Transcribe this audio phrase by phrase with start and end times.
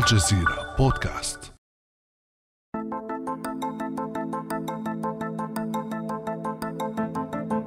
[0.00, 1.52] الجزيرة بودكاست.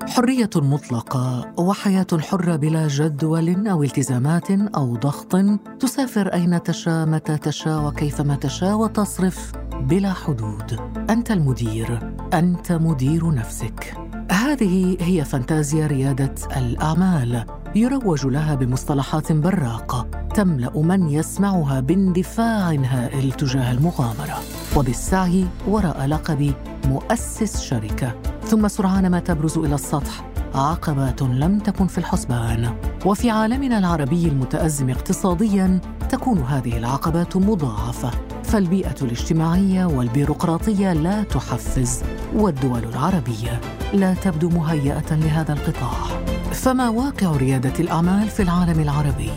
[0.09, 5.35] حرية مطلقة وحياة حرة بلا جدول أو التزامات أو ضغط
[5.79, 10.79] تسافر أين تشاء متى تشاء وكيفما تشاء وتصرف بلا حدود.
[11.09, 13.97] أنت المدير أنت مدير نفسك.
[14.31, 23.71] هذه هي فانتازيا ريادة الأعمال يروج لها بمصطلحات براقة تملأ من يسمعها باندفاع هائل تجاه
[23.71, 24.39] المغامرة.
[24.75, 26.53] وبالسعي وراء لقب
[26.85, 28.15] مؤسس شركة.
[28.43, 30.25] ثم سرعان ما تبرز إلى السطح.
[30.55, 32.75] عقبات لم تكن في الحسبان.
[33.05, 38.11] وفي عالمنا العربي المتأزم اقتصاديا تكون هذه العقبات مضاعفة.
[38.43, 42.03] فالبيئة الاجتماعية والبيروقراطية لا تحفز.
[42.35, 43.61] والدول العربية
[43.93, 46.23] لا تبدو مهيئة لهذا القطاع.
[46.51, 49.29] فما واقع ريادة الأعمال في العالم العربي؟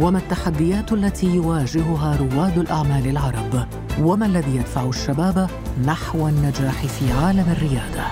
[0.00, 3.66] وما التحديات التي يواجهها رواد الأعمال العرب؟
[4.00, 5.50] وما الذي يدفع الشباب
[5.86, 8.04] نحو النجاح في عالم الريادة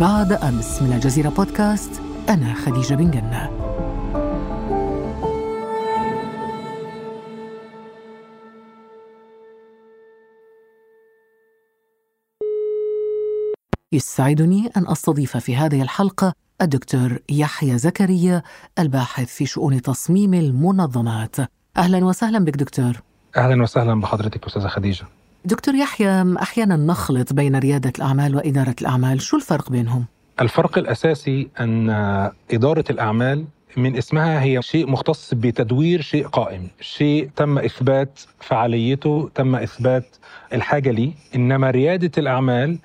[0.00, 1.90] بعد أمس من الجزيرة بودكاست
[2.28, 3.67] أنا خديجة بن جنة
[13.92, 18.42] يسعدني أن أستضيف في هذه الحلقة الدكتور يحيى زكريا
[18.78, 21.36] الباحث في شؤون تصميم المنظمات.
[21.76, 22.92] أهلا وسهلا بك دكتور.
[23.36, 25.04] أهلا وسهلا بحضرتك أستاذة خديجة.
[25.44, 30.04] دكتور يحيى أحيانا نخلط بين ريادة الأعمال وإدارة الأعمال شو الفرق بينهم؟
[30.40, 31.90] الفرق الأساسي أن
[32.50, 33.44] إدارة الأعمال
[33.76, 40.16] من اسمها هي شيء مختص بتدوير شيء قائم شيء تم إثبات فعاليته تم إثبات
[40.52, 41.12] الحاجة ليه.
[41.34, 42.78] إنما ريادة الأعمال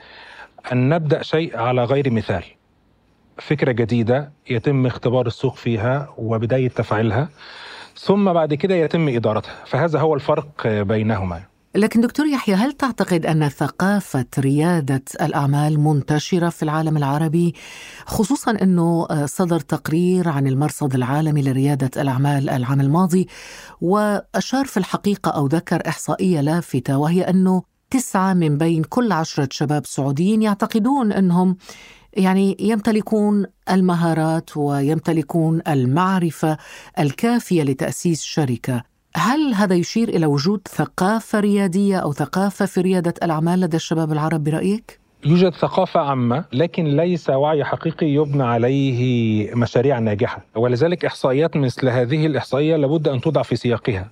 [0.71, 2.43] أن نبدأ شيء على غير مثال.
[3.37, 7.29] فكرة جديدة يتم اختبار السوق فيها وبداية تفعيلها
[7.99, 9.55] ثم بعد كده يتم إدارتها.
[9.65, 11.41] فهذا هو الفرق بينهما.
[11.75, 17.53] لكن دكتور يحيى هل تعتقد أن ثقافة ريادة الأعمال منتشرة في العالم العربي؟
[18.05, 23.27] خصوصا أنه صدر تقرير عن المرصد العالمي لريادة الأعمال العام الماضي
[23.81, 27.63] وأشار في الحقيقة أو ذكر إحصائية لافتة وهي أنه
[27.93, 31.57] تسعة من بين كل عشرة شباب سعوديين يعتقدون أنهم
[32.13, 36.57] يعني يمتلكون المهارات ويمتلكون المعرفة
[36.99, 38.83] الكافية لتأسيس شركة.
[39.15, 44.43] هل هذا يشير إلى وجود ثقافة ريادية أو ثقافة في ريادة الأعمال لدى الشباب العرب
[44.43, 51.89] برأيك؟ يوجد ثقافة عامة لكن ليس وعي حقيقي يبنى عليه مشاريع ناجحة ولذلك إحصائيات مثل
[51.89, 54.09] هذه الإحصائية لابد أن توضع في سياقها.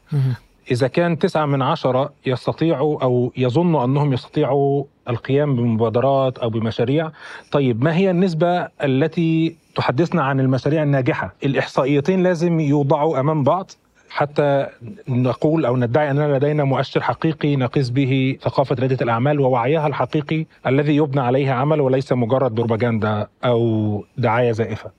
[0.72, 7.12] إذا كان تسعة من عشرة يستطيعوا أو يظنوا أنهم يستطيعوا القيام بمبادرات أو بمشاريع
[7.52, 13.72] طيب ما هي النسبة التي تحدثنا عن المشاريع الناجحة الإحصائيتين لازم يوضعوا أمام بعض
[14.10, 14.68] حتى
[15.08, 20.96] نقول أو ندعي أننا لدينا مؤشر حقيقي نقيس به ثقافة رياده الأعمال ووعيها الحقيقي الذي
[20.96, 24.92] يبنى عليه عمل وليس مجرد بروباغندا أو دعاية زائفة.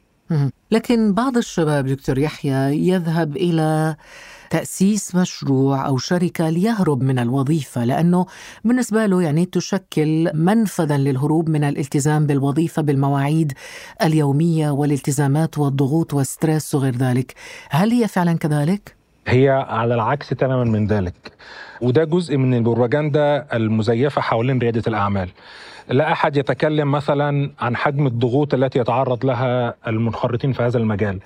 [0.71, 3.97] لكن بعض الشباب دكتور يحيى يذهب إلى
[4.53, 8.27] تأسيس مشروع أو شركة ليهرب من الوظيفة لأنه
[8.65, 13.53] بالنسبة له يعني تشكل منفذا للهروب من الالتزام بالوظيفة بالمواعيد
[14.03, 17.35] اليومية والالتزامات والضغوط والستريس وغير ذلك
[17.71, 21.33] هل هي فعلا كذلك؟ هي على العكس تماما من ذلك
[21.81, 25.29] وده جزء من البروباغندا المزيفة حوالين ريادة الأعمال
[25.89, 31.19] لا أحد يتكلم مثلا عن حجم الضغوط التي يتعرض لها المنخرطين في هذا المجال.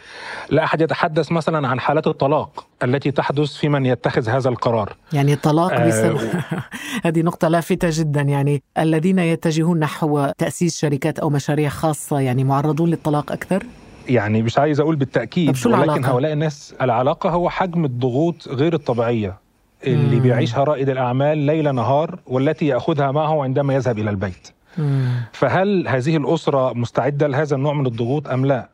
[0.51, 4.97] لا أحد يتحدث مثلا عن حالات الطلاق التي تحدث في من يتخذ هذا القرار.
[5.13, 6.21] يعني الطلاق آه بسبب
[7.05, 12.91] هذه نقطة لافتة جدا يعني الذين يتجهون نحو تأسيس شركات أو مشاريع خاصة يعني معرضون
[12.91, 13.63] للطلاق أكثر؟
[14.09, 19.39] يعني مش عايز أقول بالتأكيد ولكن؟ هؤلاء الناس العلاقة هو حجم الضغوط غير الطبيعية
[19.87, 24.49] اللي بيعيشها رائد الأعمال ليل نهار والتي يأخذها معه عندما يذهب إلى البيت.
[24.79, 25.11] مم.
[25.33, 28.69] فهل هذه الأسرة مستعدة لهذا النوع من الضغوط أم لا؟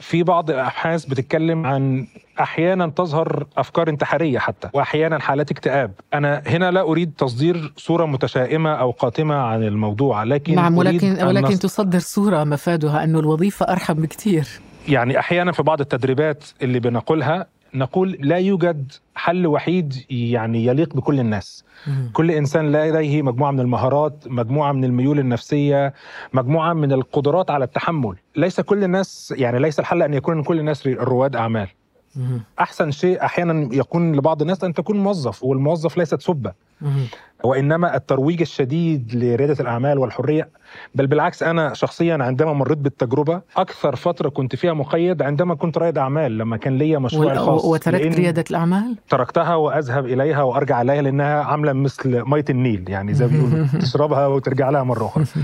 [0.00, 2.06] في بعض الأبحاث بتتكلم عن
[2.40, 8.74] أحيانا تظهر أفكار انتحارية حتى وأحيانا حالات اكتئاب أنا هنا لا أريد تصدير صورة متشائمة
[8.74, 14.48] أو قاتمة عن الموضوع لكن نعم ولكن ولكن تصدر صورة مفادها أنه الوظيفة أرحم بكثير
[14.88, 21.20] يعني أحيانا في بعض التدريبات اللي بنقولها نقول لا يوجد حل وحيد يعني يليق بكل
[21.20, 22.10] الناس مم.
[22.12, 25.94] كل إنسان لديه مجموعة من المهارات مجموعة من الميول النفسية
[26.32, 30.86] مجموعة من القدرات على التحمل ليس كل الناس يعني ليس الحل أن يكون كل الناس
[30.86, 31.68] رواد أعمال
[32.16, 32.40] مم.
[32.60, 37.06] أحسن شيء أحيانا يكون لبعض الناس أن تكون موظف والموظف ليست سبة مهم.
[37.46, 40.48] وإنما الترويج الشديد لريادة الأعمال والحرية
[40.94, 45.98] بل بالعكس أنا شخصيا عندما مريت بالتجربة أكثر فترة كنت فيها مقيد عندما كنت رائد
[45.98, 50.82] أعمال لما كان ليا مشروعي وال- الخاص وتركت لأن ريادة الأعمال؟ تركتها وأذهب إليها وأرجع
[50.82, 55.24] اليها لأنها عاملة مثل مية النيل يعني زي ما بيقولوا تشربها وترجع لها مرة أخرى.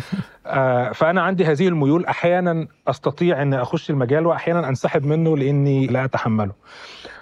[0.46, 6.04] آه، فأنا عندي هذه الميول أحيانا أستطيع إن أخش المجال واحيانا أنسحب منه لأني لا
[6.04, 6.52] أتحمله.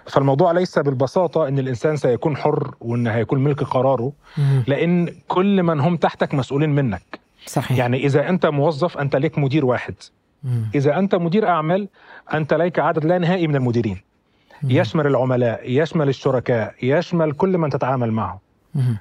[0.07, 4.13] فالموضوع ليس بالبساطة إن الإنسان سيكون حر وإن هيكون ملك قراره.
[4.67, 9.65] لأن كل من هم تحتك مسؤولين منك صحيح يعني إذا أنت موظف أنت ليك مدير
[9.65, 9.95] واحد.
[10.75, 11.89] إذا أنت مدير أعمال
[12.35, 14.01] أنت ليك عدد لا نهائي من المديرين.
[14.65, 18.41] يشمل العملاء يشمل الشركاء يشمل كل من تتعامل معه.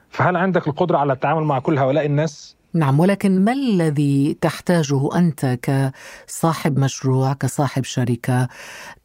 [0.10, 5.60] فهل عندك القدرة على التعامل مع كل هؤلاء الناس نعم ولكن ما الذي تحتاجه أنت
[5.62, 8.48] كصاحب مشروع كصاحب شركة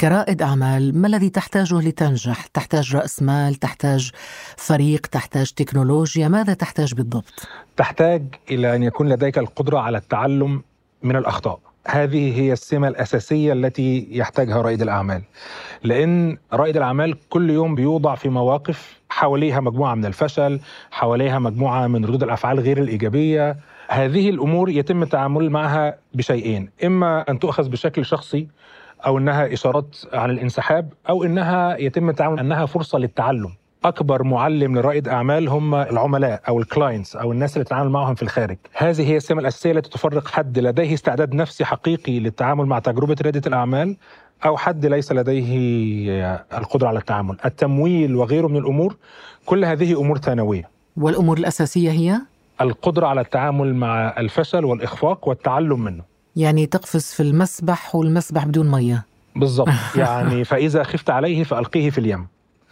[0.00, 4.10] كرائد أعمال؟ ما الذي تحتاجه لتنجح؟ تحتاج رأس مال تحتاج
[4.56, 10.62] فريق تحتاج تكنولوجيا؟ ماذا تحتاج بالضبط؟ تحتاج إلى أن يكون لديك القدرة على التعلم
[11.02, 11.58] من الأخطاء.
[11.86, 15.22] هذه هي السمة الأساسية التي يحتاجها رائد الأعمال.
[15.82, 22.04] لأن رائد الأعمال كل يوم بيوضع في مواقف حواليها مجموعة من الفشل حواليها مجموعة من
[22.04, 23.56] ردود الأفعال غير الإيجابية.
[23.88, 28.48] هذه الأمور يتم التعامل معها بشيئين إما أن تؤخذ بشكل شخصي
[29.06, 33.52] أو إنها إشارات عن الانسحاب أو إنها يتم التعامل إنها فرصة للتعلم.
[33.84, 38.56] أكبر معلم لرائد أعمال هم العملاء أو الكلاينتس أو الناس اللي تتعامل معهم في الخارج.
[38.72, 43.42] هذه هي السمة الأساسية التي تفرق حد لديه استعداد نفسي حقيقي للتعامل مع تجربة رياده
[43.46, 43.96] الأعمال
[44.44, 45.54] أو حد ليس لديه
[46.58, 47.36] القدرة على التعامل.
[47.44, 48.96] التمويل وغيره من الأمور
[49.46, 50.68] كل هذه أمور ثانوية.
[50.96, 52.20] والأمور الأساسية هي؟
[52.60, 56.02] القدرة على التعامل مع الفشل والإخفاق والتعلم منه.
[56.36, 59.04] يعني تقفز في المسبح والمسبح بدون مية.
[59.36, 59.68] بالضبط.
[59.96, 62.26] يعني فإذا خفت عليه فألقيه في اليم.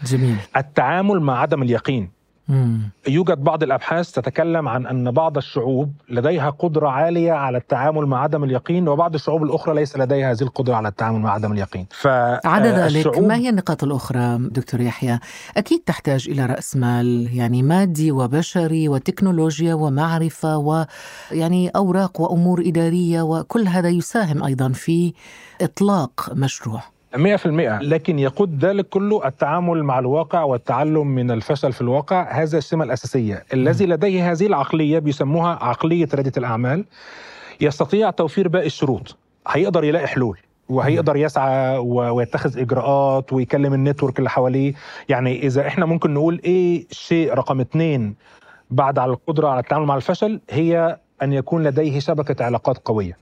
[0.06, 2.80] جميل التعامل مع عدم اليقين مم.
[3.08, 8.44] يوجد بعض الأبحاث تتكلم عن أن بعض الشعوب لديها قدرة عالية على التعامل مع عدم
[8.44, 11.86] اليقين وبعض الشعوب الأخرى ليس لديها هذه القدرة على التعامل مع عدم اليقين
[12.44, 15.18] عدا ذلك ما هي النقاط الأخرى دكتور يحيى؟
[15.56, 23.68] أكيد تحتاج إلى رأس مال يعني مادي وبشري وتكنولوجيا ومعرفة ويعني أوراق وأمور إدارية وكل
[23.68, 25.12] هذا يساهم أيضا في
[25.60, 26.82] إطلاق مشروع
[27.16, 32.42] 100% لكن يقود ذلك كله التعامل مع الواقع والتعلم من الفشل في الواقع.
[32.42, 33.44] هذا السمة الأساسية.
[33.54, 36.84] الذي لديه هذه العقلية بيسموها عقلية ريادة الأعمال.
[37.60, 39.16] يستطيع توفير باقي الشروط.
[39.48, 40.38] هيقدر يلاقي حلول.
[40.68, 44.74] وهيقدر يسعى ويتخذ إجراءات ويكلم النتورك اللي حواليه.
[45.08, 48.14] يعني إذا إحنا ممكن نقول إيه الشيء رقم اثنين
[48.70, 53.16] بعد على القدرة على التعامل مع الفشل؟ هي أن يكون لديه شبكة علاقات قوية.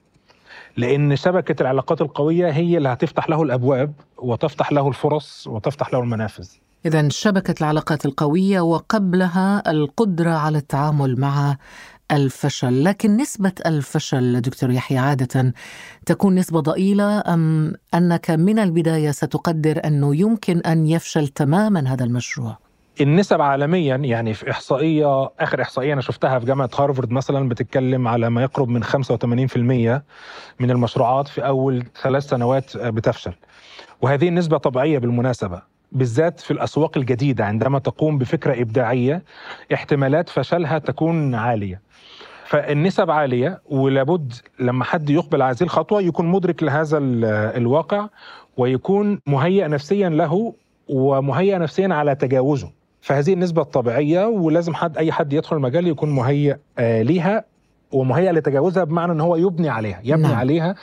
[0.76, 6.48] لأن شبكة العلاقات القوية هي اللي هتفتح له الأبواب وتفتح له الفرص وتفتح له المنافذ
[6.86, 11.56] إذا شبكة العلاقات القوية وقبلها القدرة على التعامل مع
[12.12, 15.54] الفشل، لكن نسبة الفشل دكتور يحيى عادة
[16.06, 22.58] تكون نسبة ضئيلة أم أنك من البداية ستقدر أنه يمكن أن يفشل تماما هذا المشروع؟
[23.00, 28.30] النسب عالميا يعني في إحصائية آخر إحصائية أنا شفتها في جامعة هارفارد مثلا بتتكلم على
[28.30, 28.90] ما يقرب من 85%
[30.60, 33.32] من المشروعات في أول ثلاث سنوات بتفشل.
[34.02, 39.22] وهذه النسبة طبيعية بالمناسبة بالذات في الأسواق الجديدة عندما تقوم بفكرة إبداعية
[39.74, 41.80] احتمالات فشلها تكون عالية.
[42.44, 47.24] فالنسب عالية ولابد لما حد يقبل هذه الخطوة يكون مدرك لهذا ال-
[47.56, 48.06] الواقع
[48.56, 50.54] ويكون مهيئ نفسيا له
[50.88, 52.79] ومهيئ نفسيا على تجاوزه.
[53.00, 57.44] فهذه النسبة الطبيعية ولازم حد أي حد يدخل المجال يكون مهيئ آه ليها
[57.92, 60.30] ومهيئ لتجاوزها بمعنى إن هو يبني عليها يبني نعم.
[60.30, 60.40] نعم.
[60.40, 60.74] عليها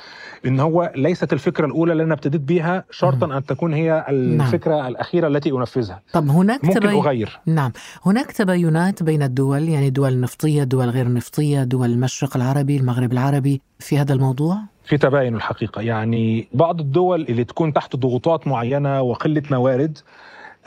[0.45, 4.87] إن هو ليست الفكرة الأولى اللي أنا ابتديت بيها شرطا أن تكون هي الفكرة نعم.
[4.87, 6.95] الأخيرة التي أنفذها طب هناك ممكن تبين...
[6.95, 7.71] أغير نعم
[8.05, 13.61] هناك تباينات بين الدول يعني دول النفطيه دول غير نفطية دول المشرق العربي المغرب العربي
[13.79, 19.43] في هذا الموضوع في تباين الحقيقة يعني بعض الدول اللي تكون تحت ضغوطات معينة وقلة
[19.51, 19.97] موارد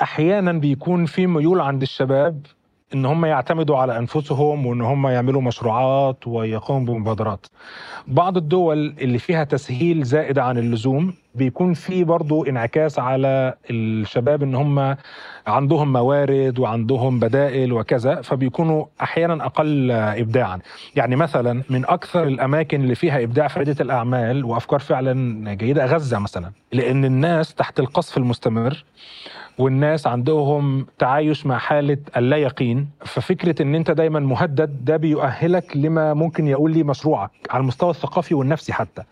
[0.02, 2.46] أحيانا بيكون في ميول عند الشباب
[2.94, 7.46] إن هم يعتمدوا على أنفسهم وإن هم يعملوا مشروعات ويقوموا بمبادرات.
[8.06, 14.54] بعض الدول اللي فيها تسهيل زائد عن اللزوم بيكون في برضو انعكاس على الشباب إن
[14.54, 14.96] هم
[15.46, 20.58] عندهم موارد وعندهم بدائل وكذا فبيكونوا أحيانا أقل ابداعا.
[20.96, 26.18] يعني مثلا من أكثر الأماكن اللي فيها إبداع في رياده الأعمال وأفكار فعلا جيدة غزة
[26.18, 28.84] مثلا لأن الناس تحت القصف المستمر
[29.58, 36.14] والناس عندهم تعايش مع حالة اللا يقين ففكرة إن أنت دايما مهدد ده بيؤهلك لما
[36.14, 39.02] ممكن يقول لي مشروعك على المستوى الثقافي والنفسي حتى.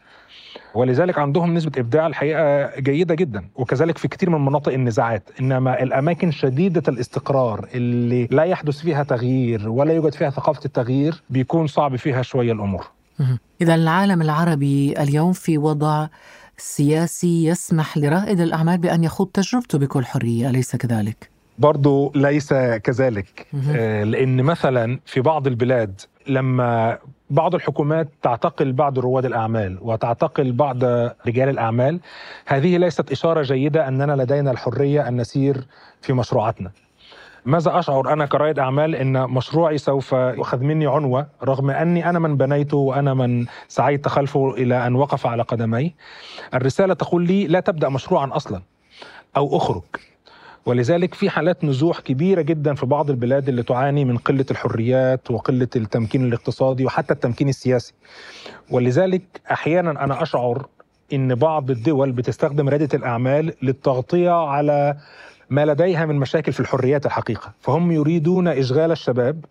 [0.75, 5.31] ولذلك عندهم نسبة إبداع الحقيقة جيدة جدا وكذلك في كثير من مناطق النزاعات.
[5.41, 11.67] إنما الأماكن شديدة الاستقرار اللي لا يحدث فيها تغيير ولا يوجد فيها ثقافة التغيير بيكون
[11.67, 12.87] صعب فيها شوية الأمور.
[13.61, 16.07] إذا العالم العربي اليوم في وضع
[16.57, 23.47] سياسي يسمح لرائد الأعمال بأن يخوض تجربته بكل حرية أليس كذلك؟ برضو ليس كذلك.
[23.71, 26.99] آه، لأن مثلا في بعض البلاد لما
[27.31, 30.85] بعض الحكومات تعتقل بعض رواد الأعمال وتعتقل بعض
[31.27, 32.01] رجال الأعمال.
[32.47, 35.67] هذه ليست إشارة جيدة أننا لدينا الحرية أن نسير
[36.01, 36.71] في مشروعاتنا.
[37.45, 42.37] ماذا أشعر أنا كرائد أعمال أن مشروعي سوف يأخذ مني عنوة رغم أني أنا من
[42.37, 45.95] بنيته وأنا من سعيت خلفه إلى أن وقف على قدمي
[46.55, 48.63] الرسالة تقول لي لا تبدأ مشروعا أصلا
[49.37, 49.83] أو أخرج.
[50.69, 55.69] ولذلك في حالات نزوح كبيرة جدا في بعض البلاد اللي تعاني من قلة الحريات وقلة
[55.77, 57.95] التمكين الاقتصادي وحتى التمكين السياسي.
[58.71, 59.23] ولذلك
[59.53, 60.67] أحيانا أنا أشعر
[61.13, 64.97] إن بعض الدول بتستخدم رياده الأعمال للتغطية على
[65.51, 69.45] ما لديها من مشاكل في الحريات الحقيقة، فهم يريدون إشغال الشباب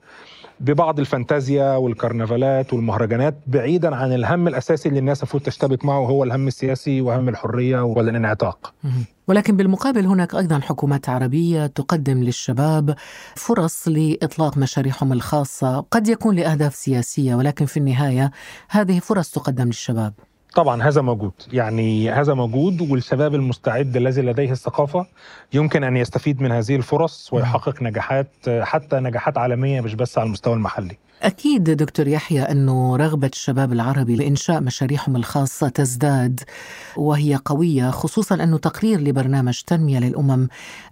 [0.59, 6.47] ببعض الفانتازيا والكرنفالات والمهرجانات بعيدا عن الهم الأساسي اللي الناس المفروض تشتبك معه وهو الهم
[6.47, 8.73] السياسي وهم الحرية والانعتاق.
[9.27, 12.95] ولكن بالمقابل هناك أيضا حكومات عربية تقدم للشباب
[13.35, 18.31] فرص لإطلاق مشاريعهم الخاصة، قد يكون لأهداف سياسية ولكن في النهاية
[18.69, 20.13] هذه فرص تقدم للشباب.
[20.57, 21.31] طبعا هذا موجود.
[21.53, 25.05] يعني هذا موجود والشباب المستعد الذي لديه الثقافة
[25.53, 28.27] يمكن أن يستفيد من هذه الفرص ويحقق نجاحات
[28.61, 30.97] حتى نجاحات عالمية مش بس على المستوى المحلي.
[31.23, 36.39] أكيد دكتور يحيى أنه رغبة الشباب العربي لإنشاء مشاريعهم الخاصة تزداد
[36.97, 40.47] وهي قوية خصوصا أنه تقرير لبرنامج تنمية للأمم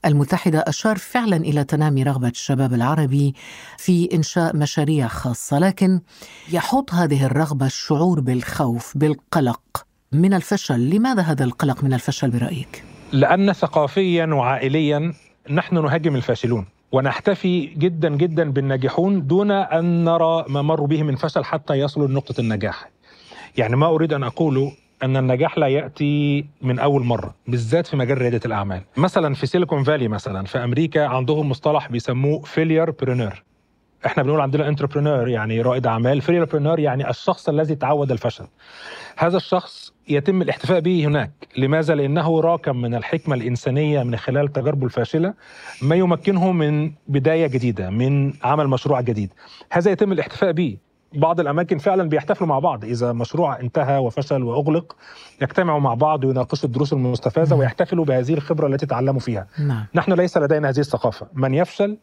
[0.05, 3.35] المتحدة أشار فعلا إلى تنامي رغبة الشباب العربي
[3.77, 5.99] في إنشاء مشاريع خاصة لكن
[6.51, 13.53] يحط هذه الرغبة الشعور بالخوف بالقلق من الفشل لماذا هذا القلق من الفشل برأيك؟ لأن
[13.53, 15.13] ثقافيا وعائليا
[15.49, 21.43] نحن نهاجم الفاشلون ونحتفي جدا جدا بالناجحون دون أن نرى ما مروا به من فشل
[21.43, 22.89] حتى يصلوا لنقطه النجاح.
[23.57, 24.71] يعني ما أريد أن اقوله
[25.03, 29.83] أن النجاح لا يأتي من أول مرة بالذات في مجال ريادة الأعمال مثلا في سيليكون
[29.83, 33.43] فالي مثلا في أمريكا عندهم مصطلح بيسموه failurepreneur
[34.05, 36.21] إحنا بنقول عندنا entrepreneur يعني رائد أعمال.
[36.21, 38.47] failurepreneur يعني الشخص الذي تعود الفشل.
[39.17, 41.31] هذا الشخص يتم الاحتفاء به هناك.
[41.57, 45.33] لماذا؟ لأنه راكم من الحكمة الإنسانية من خلال تجاربه الفاشلة
[45.81, 49.33] ما يمكنه من بداية جديدة من عمل مشروع جديد.
[49.71, 50.77] هذا يتم الاحتفاء به.
[51.13, 52.85] بعض الأماكن فعلا بيحتفلوا مع بعض.
[52.85, 54.95] إذا مشروع انتهى وفشل وأغلق
[55.41, 59.47] يجتمعوا مع بعض ويناقشوا الدروس المستفادة ويحتفلوا بهذه الخبرة التي تعلموا فيها.
[59.59, 59.85] نعم.
[59.95, 61.27] نحن ليس لدينا هذه الثقافة.
[61.33, 61.97] من يفشل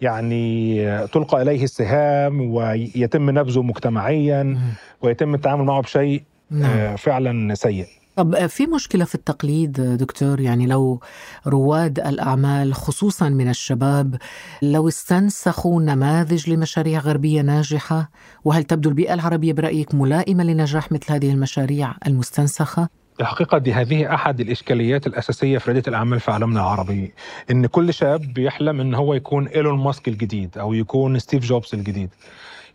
[0.00, 4.58] يعني تلقى إليه السهام ويتم نبذه مجتمعيا
[5.02, 6.70] ويتم التعامل معه بشيء نعم.
[6.70, 7.86] آه، فعلا سيء
[8.16, 11.00] طب في مشكلة في التقليد دكتور يعني لو
[11.46, 14.16] رواد الأعمال خصوصا من الشباب
[14.62, 18.10] لو استنسخوا نماذج لمشاريع غربية ناجحة
[18.44, 22.88] وهل تبدو البيئة العربية برأيك ملائمة لنجاح مثل هذه المشاريع المستنسخة؟
[23.20, 27.12] الحقيقة دي هذه أحد الإشكاليات الأساسية في ريادة الأعمال في عالمنا العربي
[27.50, 32.10] إن كل شاب بيحلم إن هو يكون إيلون ماسك الجديد أو يكون ستيف جوبز الجديد.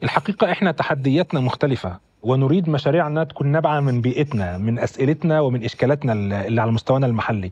[0.04, 2.09] الحقيقة إحنا تحدياتنا مختلفة.
[2.24, 6.14] ونريد مشاريعنا تكون نابعة من بيئتنا من أسئلتنا ومن إشكالاتنا
[6.48, 7.52] اللي على مستوانا المحلي.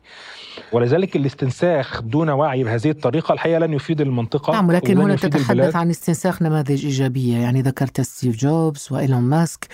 [0.72, 5.76] ولذلك الاستنساخ دون وعي بهذه الطريقة الحقيقة لن يفيد المنطقة نعم ولكن هنا تتحدث البلاد.
[5.76, 7.36] عن استنساخ نماذج إيجابية.
[7.36, 9.68] يعني ذكرت ستيف جوبز وإيلون ماسك.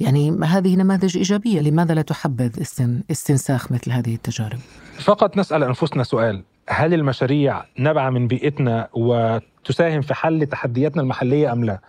[0.00, 1.60] يعني هذه نماذج إيجابية.
[1.60, 2.62] لماذا لا تحبذ
[3.10, 4.58] استنساخ مثل هذه التجارب؟
[4.98, 6.42] فقط نسأل أنفسنا سؤال.
[6.68, 11.80] هل المشاريع نابعة من بيئتنا وتساهم في حل تحدياتنا المحلية أم لا؟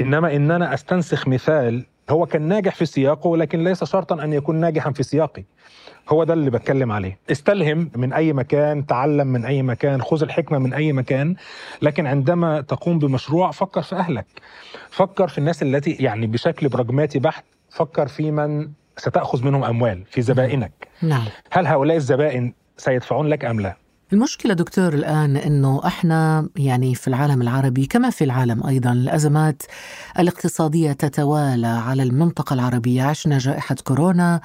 [0.00, 4.56] إنما إن أنا أستنسخ مثال هو كان ناجح في سياقه لكن ليس شرطا أن يكون
[4.56, 5.44] ناجحا في سياقي.
[6.08, 7.18] هو ده اللي بتكلم عليه.
[7.30, 11.34] استلهم من أي مكان تعلم من أي مكان خذ الحكمة من أي مكان
[11.82, 14.26] لكن عندما تقوم بمشروع فكر في أهلك.
[14.90, 20.22] فكر في الناس التي يعني بشكل براجماتي بحت فكر في من ستأخذ منهم أموال في
[20.22, 20.88] زبائنك.
[21.02, 21.24] نعم.
[21.50, 23.76] هل هؤلاء الزبائن سيدفعون لك أم لا؟
[24.12, 29.62] المشكلة دكتور الآن أنه إحنا يعني في العالم العربي كما في العالم أيضا الأزمات
[30.18, 33.02] الاقتصادية تتوالى على المنطقة العربية.
[33.02, 34.40] عشنا جائحة كورونا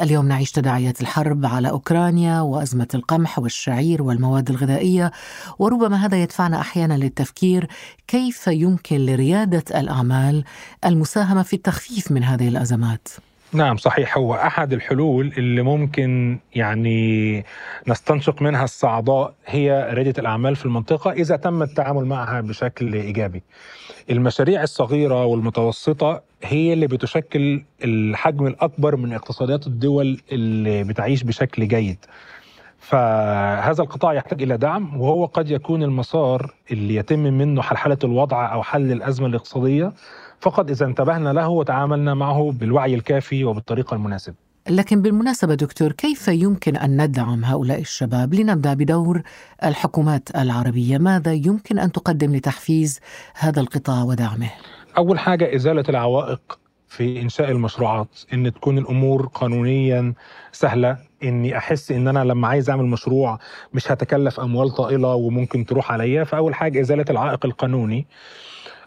[0.00, 5.12] اليوم نعيش تداعيات الحرب على أوكرانيا وأزمة القمح والشعير والمواد الغذائية
[5.58, 7.68] وربما هذا يدفعنا أحيانا للتفكير
[8.08, 10.44] كيف يمكن لريادة الأعمال
[10.84, 13.08] المساهمة في التخفيف من هذه الأزمات.
[13.56, 14.18] نعم صحيح.
[14.18, 17.44] هو أحد الحلول اللي ممكن يعني
[17.88, 23.42] نستنشق منها الصعداء هي ريادة الأعمال في المنطقة إذا تم التعامل معها بشكل إيجابي.
[24.10, 31.98] المشاريع الصغيرة والمتوسطة هي اللي بتشكل الحجم الأكبر من اقتصادات الدول اللي بتعيش بشكل جيد.
[32.86, 38.62] فهذا القطاع يحتاج إلى دعم وهو قد يكون المسار اللي يتم منه حلحلة الوضع أو
[38.62, 39.92] حل الأزمة الاقتصادية
[40.40, 44.34] فقط إذا انتبهنا له وتعاملنا معه بالوعي الكافي وبالطريقة المناسبة
[44.70, 49.22] لكن بالمناسبة دكتور كيف يمكن أن ندعم هؤلاء الشباب؟ لنبدأ بدور
[49.64, 53.00] الحكومات العربية ماذا يمكن أن تقدم لتحفيز
[53.34, 54.50] هذا القطاع ودعمه؟
[54.98, 60.12] أول حاجة إزالة العوائق في إنشاء المشروعات إن تكون الأمور قانونيا
[60.52, 60.96] سهلة.
[61.22, 63.38] إني أحس إن أنا لما عايز أعمل مشروع
[63.74, 68.06] مش هتكلف أموال طائلة وممكن تروح عليا فأول حاجة إزالة العائق القانوني.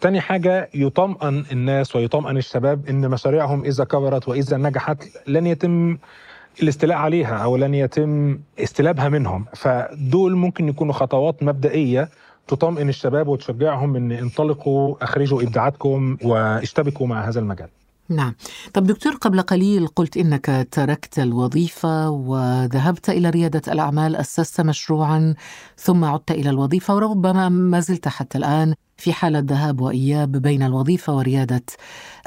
[0.02, 5.98] تاني حاجة يطمئن الناس ويطمئن الشباب إن مشاريعهم إذا كبرت وإذا نجحت لن يتم
[6.64, 9.46] الاستيلاء عليها أو لن يتم استلابها منهم.
[9.56, 12.10] فدول ممكن يكونوا خطوات مبدئية
[12.48, 17.70] تطمئن الشباب وتشجعهم إن انطلقوا أخرجوا إبداعاتكم واشتبكوا مع هذا المجال.
[18.10, 18.36] نعم.
[18.74, 25.36] طب دكتور قبل قليل قلت إنك تركت الوظيفة وذهبت إلى ريادة الأعمال أسست مشروعا
[25.78, 31.16] ثم عدت إلى الوظيفة وربما ما زلت حتى الآن في حالة ذهاب وإياب بين الوظيفة
[31.16, 31.64] وريادة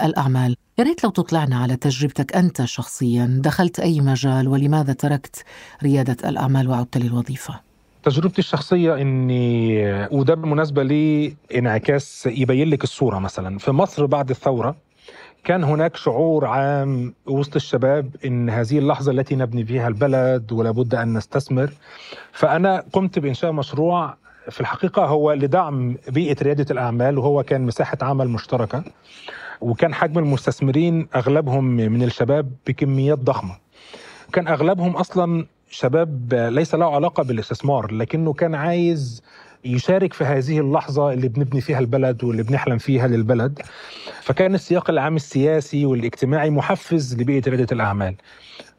[0.02, 0.56] الأعمال.
[0.78, 3.40] يا ريت لو تطلعنا على تجربتك أنت شخصيا.
[3.40, 5.44] دخلت أي مجال ولماذا تركت
[5.82, 7.60] ريادة الأعمال وعدت للوظيفة؟
[8.02, 13.58] تجربتي الشخصية إني وده بالمناسبة لي انعكاس يبين لك الصورة مثلا.
[13.58, 14.76] في مصر بعد الثورة
[15.44, 21.16] كان هناك شعور عام وسط الشباب إن هذه اللحظة التي نبني فيها البلد ولابد أن
[21.16, 21.70] نستثمر.
[22.32, 24.16] فأنا قمت بإنشاء مشروع
[24.50, 28.84] في الحقيقة هو لدعم بيئة ريادة الأعمال وهو كان مساحة عمل مشتركة
[29.60, 33.56] وكان حجم المستثمرين أغلبهم من الشباب بكميات ضخمة.
[34.32, 39.22] كان أغلبهم أصلا شباب ليس له علاقة بالاستثمار لكنه كان عايز
[39.64, 43.60] يشارك في هذه اللحظة اللي بنبني فيها البلد واللي بنحلم فيها للبلد.
[44.22, 48.14] فكان السياق العام السياسي والاجتماعي محفز لبيئة ريادة الأعمال.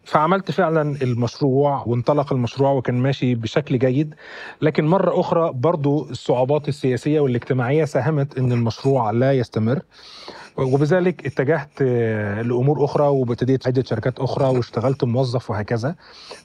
[0.05, 4.15] فعملت فعلا المشروع وانطلق المشروع وكان ماشي بشكل جيد
[4.61, 9.79] لكن مرة أخرى برضو الصعوبات السياسية والاجتماعية ساهمت أن المشروع لا يستمر.
[10.57, 11.81] وبذلك اتجهت
[12.47, 15.95] لأمور أخرى وابتديت عدة شركات أخرى واشتغلت موظف وهكذا.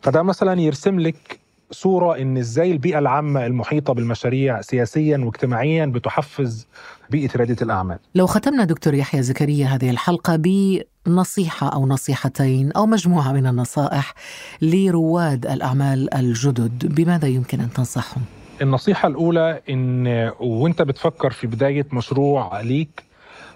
[0.03, 6.67] فده مثلا يرسم لك صورة إن إزاي البيئة العامة المحيطة بالمشاريع سياسيا واجتماعيا بتحفز
[7.11, 7.99] بيئة ريادة الأعمال.
[8.15, 14.15] لو ختمنا دكتور يحيى زكريا هذه الحلقة بنصيحة أو نصيحتين أو مجموعة من النصائح
[14.63, 18.23] لرواد الأعمال الجدد بماذا يمكن أن تنصحهم؟
[18.63, 20.07] النصيحة الأولى إن
[20.41, 23.03] وأنت بتفكر في بداية مشروع ليك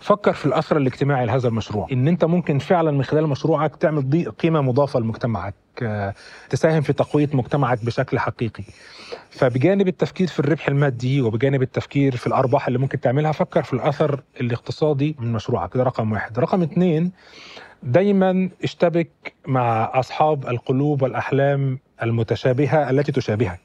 [0.00, 1.86] فكر في الاثر الاجتماعي لهذا المشروع.
[1.92, 5.54] إن إنت ممكن فعلا من خلال مشروعك تعمل قيمة مضافة لمجتمعك.
[6.50, 8.64] تساهم في تقوية مجتمعك بشكل حقيقي.
[9.30, 14.22] فبجانب التفكير في الربح المادي وبجانب التفكير في الأرباح اللي ممكن تعملها فكر في الأثر
[14.40, 15.76] الاقتصادي من مشروعك.
[15.76, 16.38] ده رقم واحد.
[16.38, 17.12] رقم اثنين
[17.82, 19.10] دايما اشتبك
[19.46, 23.60] مع أصحاب القلوب والأحلام المتشابهة التي تشابهك.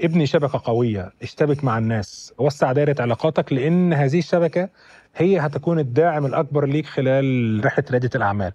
[0.00, 4.68] ابني شبكة قوية اشتبك مع الناس وسع دائرة علاقاتك لأن هذه الشبكة
[5.16, 8.52] هي هتكون الداعم الأكبر ليك خلال رحلة رياده الأعمال.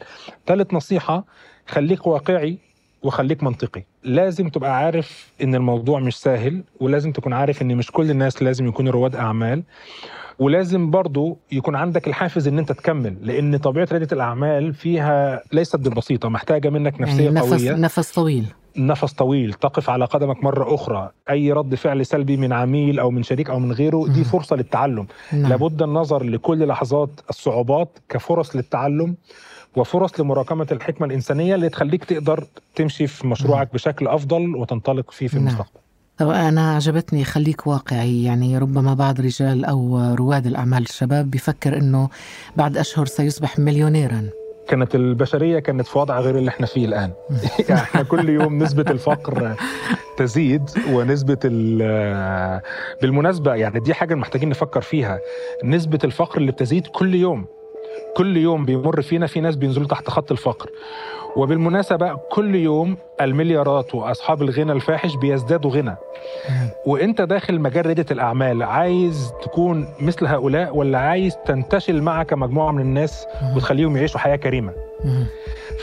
[0.48, 1.26] ثالث نصيحة
[1.68, 2.58] خليك واقعي
[3.04, 3.84] وخليك منطقي.
[4.04, 8.68] لازم تبقى عارف إن الموضوع مش سهل ولازم تكون عارف إن مش كل الناس لازم
[8.68, 9.64] يكونوا رواد أعمال
[10.40, 16.30] ولازم برضو يكون عندك الحافز إن أنت تكمل لأن طبيعة رياده الأعمال فيها ليست بالبسيطه
[16.30, 17.74] محتاجة منك نفسية يعني نفس قوية.
[17.74, 18.46] نفس طويل.
[18.78, 19.54] نفس طويل.
[19.54, 21.12] تقف على قدمك مرة أخرى.
[21.30, 25.08] أي رد فعل سلبي من عميل أو من شريك أو من غيره دي فرصة للتعلم.
[25.34, 25.50] نعم.
[25.50, 29.16] لابد النظر لكل لحظات الصعوبات كفرص للتعلم.
[29.78, 32.44] وفرص لمراكمة الحكمة الإنسانية اللي تخليك تقدر
[32.76, 35.46] تمشي في مشروعك بشكل أفضل وتنطلق فيه في نعم.
[35.48, 35.80] المستقبل.
[36.18, 38.24] طب أنا عجبتني خليك واقعي.
[38.24, 42.10] يعني ربما بعض رجال أو رواد الأعمال الشباب بيفكر إنه
[42.56, 44.30] بعد أشهر سيصبح مليونيرا.
[44.68, 47.12] كانت البشرية كانت في وضع غير اللي إحنا فيه الآن.
[47.70, 49.56] يعني إحنا كل يوم نسبة الفقر
[50.18, 52.62] تزيد ونسبة ال-
[53.02, 55.20] بالمناسبة يعني دي حاجة محتاجين نفكر فيها.
[55.64, 57.46] نسبة الفقر اللي بتزيد كل يوم.
[58.18, 60.70] كل يوم بيمر فينا في ناس بينزلوا تحت خط الفقر.
[61.36, 65.96] وبالمناسبة كل يوم المليارات وأصحاب الغنى الفاحش بيزدادوا غنى.
[66.86, 72.82] وإنت داخل مجال ريادة الأعمال عايز تكون مثل هؤلاء ولا عايز تنتشل معك مجموعة من
[72.82, 74.74] الناس وتخليهم يعيشوا حياة كريمة.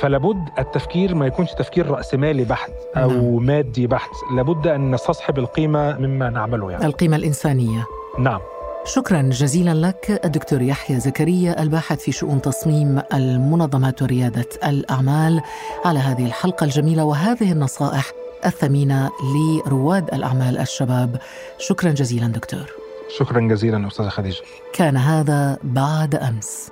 [0.00, 3.46] فلابد التفكير ما يكونش تفكير رأسمالي بحت أو نعم.
[3.46, 4.10] مادي بحت.
[4.36, 6.86] لابد أن نستصحب القيمة مما نعمله يعني.
[6.86, 7.86] القيمة الإنسانية.
[8.18, 8.40] نعم.
[8.86, 15.40] شكرا جزيلا لك الدكتور يحيى زكريا الباحث في شؤون تصميم المنظمات وريادة الأعمال
[15.84, 18.12] على هذه الحلقة الجميلة وهذه النصائح
[18.46, 21.16] الثمينة لرواد الأعمال الشباب.
[21.58, 22.72] شكرا جزيلا دكتور.
[23.18, 24.40] شكرا جزيلا أستاذة خديجة.
[24.72, 26.68] كان هذا بعد أمس.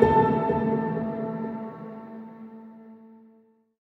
[0.00, 0.37] thank you